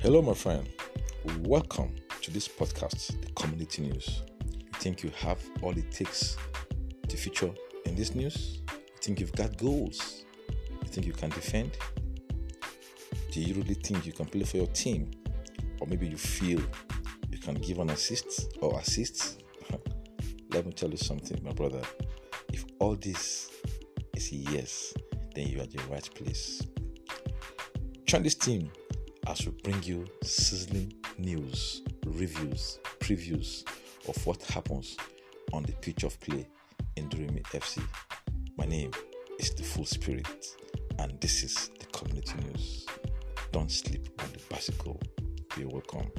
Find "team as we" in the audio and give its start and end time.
28.36-29.52